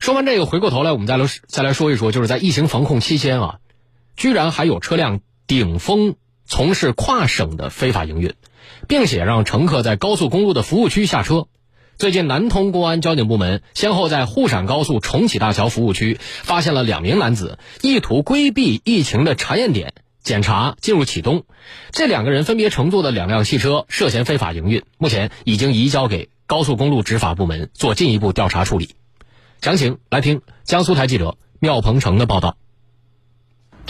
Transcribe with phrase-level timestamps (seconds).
[0.00, 3.58] 说完这个，回过头来，我们再来再来说一说，就是在疫情防控期间啊，
[4.16, 6.14] 居然还有车辆顶风
[6.46, 8.32] 从事跨省的非法营运，
[8.88, 11.48] 并且让乘客在高速公路的服务区下车。
[11.98, 19.92] 最近，南通公安交警部门先后在沪陕高速重启大桥服务区发现了两名男子，意图规避疫情的查验点
[20.22, 21.44] 检查进入启东。
[21.92, 28.94] 这两个人分别乘坐的两辆汽车涉嫌非法营运，目前已经移交给高速公路执法部门做进一步调查处理。
[29.60, 32.56] 详情来听江苏台记者缪鹏程的报道。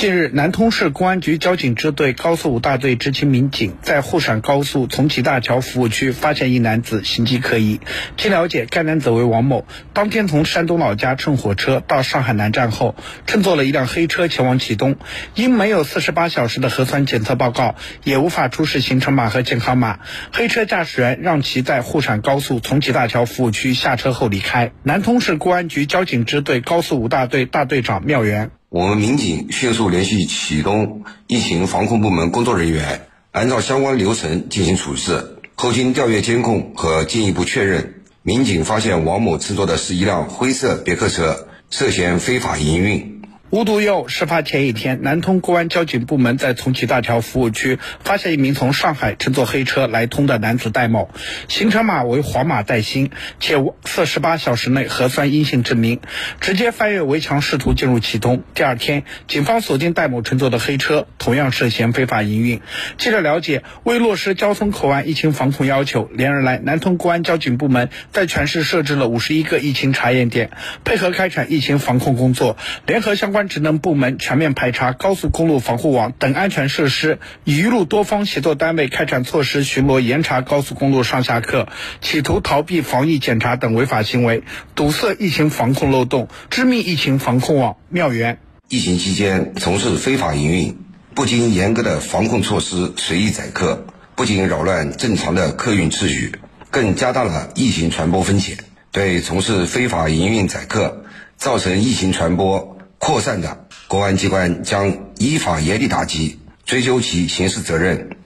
[0.01, 7.81] 近日，南通市公安局交警支队高速五大队执勤民警在沪陕高速重启大桥服务区发现一男子行迹可疑。
[8.17, 12.97] 经了解，该男子为王某，当天从山东老家乘火车到上海南站后，
[13.27, 14.97] 乘坐了一辆黑车前往启东，
[15.35, 19.99] 因没有四十八小时的核酸检测报告，也无法出示行程码和健康码，
[20.33, 24.73] 黑车驾驶员让其在沪陕高速重启大桥服务区下车后离开。
[24.83, 28.51] 南通市公安局交警支队高速五大队大队长缪元。
[28.71, 35.39] 我们民警迅速联系启东疫情防控部门工作人员，按照相关流程进行处置。
[35.57, 43.20] 后经调阅监控和进一步确认，民警发现王某乘坐的是一辆灰色别克车，涉嫌非法营运。
[43.51, 51.11] 无独有，事发前一天，南通公安交警部门在重启大桥服务区发现一名从上海乘坐黑车来通的男子戴某，
[51.49, 55.99] 行程码为黄码带星，且无四十八小时内核酸阴性证明，
[56.41, 58.45] 直接翻越围墙试图进入启东。
[58.55, 62.61] 第二天，警方锁定戴某乘坐的黑车，同样涉嫌非法营运。
[62.99, 70.53] 记者了解，为落实交通口岸疫情防控要求，连日来，南通公安交警部门在全市设置了五十一个疫情查验点，
[70.85, 72.57] 配合开展疫情防控工作，
[72.87, 73.40] 联合相关。
[73.49, 81.69] 职能部门全面排查高速公路防护网等安全设施，与一路多方协作单位开展措施巡逻严查高速公路上下客
[82.01, 84.43] 企图逃避防疫检查等违法行为，
[84.75, 87.77] 堵塞疫情防控漏洞，织密疫情防控网。
[87.89, 88.39] 妙缘。
[88.69, 90.77] 疫情期间从事非法营运，
[91.15, 96.37] 不经严格的防控措施随意载客，不仅扰乱正常的客运秩序，
[96.71, 98.59] 更加大了疫情传播风险。
[98.93, 101.05] 对从事非法营运载客，
[101.37, 102.77] 造成疫情传播。
[103.01, 108.19] 扩散的，公安机关将依法严厉打击，追究其刑事责任。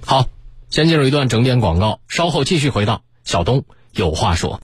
[0.00, 0.26] 好，
[0.70, 4.62] 先进入一段整点广告，稍后继续回到小东有话说。